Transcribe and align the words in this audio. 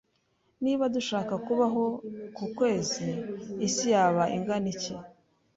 Niba 0.63 0.83
dushaka 0.95 1.33
kubaho 1.45 1.83
ku 2.35 2.45
kwezi, 2.57 3.05
isi 3.67 3.85
yaba 3.93 4.23
ingana 4.35 4.67
iki? 4.73 4.93